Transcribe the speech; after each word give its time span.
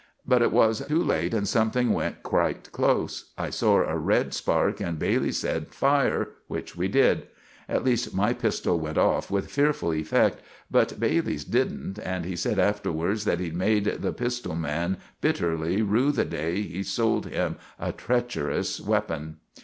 But 0.25 0.41
it 0.41 0.51
was 0.51 0.83
to 0.87 0.95
late, 1.03 1.31
and 1.31 1.47
something 1.47 1.93
went 1.93 2.23
quite 2.23 2.71
close. 2.71 3.31
I 3.37 3.51
sore 3.51 3.83
a 3.83 3.99
red 3.99 4.33
spark, 4.33 4.79
and 4.81 4.97
Bailey 4.97 5.31
sed, 5.31 5.75
"Fire!" 5.75 6.29
which 6.47 6.75
we 6.75 6.87
did. 6.87 7.27
At 7.69 7.83
leest 7.83 8.11
my 8.11 8.33
pistell 8.33 8.79
went 8.79 8.97
off 8.97 9.29
with 9.29 9.51
fereful 9.51 9.93
effect; 9.93 10.41
but 10.71 10.99
Bailey's 10.99 11.43
didn't, 11.45 11.99
and 11.99 12.25
he 12.25 12.35
sed 12.35 12.57
afterwards 12.57 13.25
that 13.25 13.39
he'd 13.39 13.55
make 13.55 13.83
the 14.01 14.11
pistell 14.11 14.55
man 14.57 14.97
biterly 15.21 15.83
rew 15.87 16.11
the 16.11 16.25
day 16.25 16.63
he 16.63 16.81
sold 16.81 17.27
him 17.27 17.57
a 17.79 17.91
treecherous 17.93 18.79
weppon. 18.81 19.35